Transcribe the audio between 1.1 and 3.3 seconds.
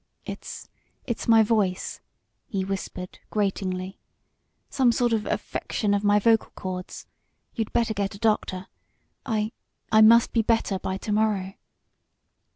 my voice," he whispered,